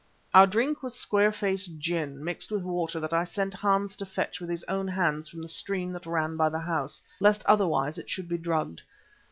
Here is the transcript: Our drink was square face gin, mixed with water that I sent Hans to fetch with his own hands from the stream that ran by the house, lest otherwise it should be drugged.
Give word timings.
Our 0.33 0.47
drink 0.47 0.81
was 0.81 0.95
square 0.95 1.31
face 1.31 1.67
gin, 1.67 2.23
mixed 2.23 2.49
with 2.51 2.63
water 2.63 2.99
that 2.99 3.13
I 3.13 3.23
sent 3.23 3.53
Hans 3.53 3.95
to 3.97 4.05
fetch 4.07 4.41
with 4.41 4.49
his 4.49 4.63
own 4.63 4.87
hands 4.87 5.29
from 5.29 5.43
the 5.43 5.47
stream 5.47 5.91
that 5.91 6.07
ran 6.07 6.37
by 6.37 6.49
the 6.49 6.57
house, 6.57 7.03
lest 7.19 7.45
otherwise 7.45 7.99
it 7.99 8.09
should 8.09 8.27
be 8.27 8.39
drugged. 8.39 8.81